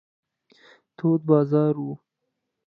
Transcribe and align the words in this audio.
تود 0.97 1.25
بازار 1.25 1.77
و. 1.79 1.97